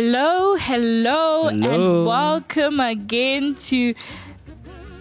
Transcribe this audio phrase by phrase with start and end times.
[0.00, 1.96] Hello, hello, Hello.
[1.98, 3.94] and welcome again to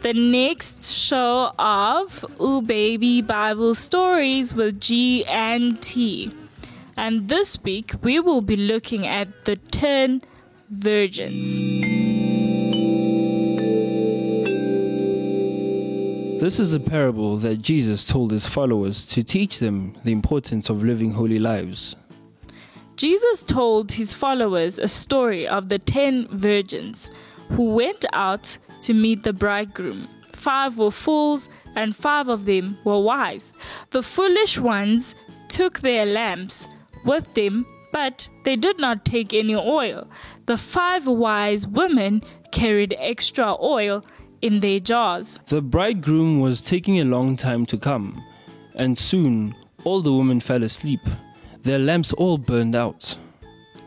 [0.02, 6.32] the next show of Ooh Baby Bible Stories with G and T.
[6.98, 10.24] And this week we will be looking at the ten
[10.71, 11.36] virgins.
[16.42, 20.82] This is a parable that Jesus told his followers to teach them the importance of
[20.82, 21.96] living holy lives.
[22.97, 27.11] Jesus told his followers a story of the ten virgins
[27.50, 30.07] who went out to meet the bridegroom.
[30.33, 33.53] Five were fools, and five of them were wise.
[33.91, 35.14] The foolish ones
[35.47, 36.67] took their lamps
[37.05, 40.08] with them, but they did not take any oil.
[40.47, 44.03] The five wise women carried extra oil
[44.41, 45.38] in their jars.
[45.50, 48.23] The bridegroom was taking a long time to come,
[48.73, 51.02] and soon all the women fell asleep.
[51.67, 53.17] Their lamps all burned out.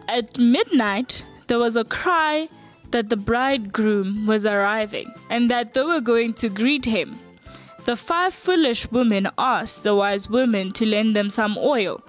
[0.07, 2.51] At midnight, there was a cry
[2.91, 7.19] that the bridegroom was arriving and that they were going to greet him.
[7.87, 12.03] The five foolish women asked the wise women to lend them some oil,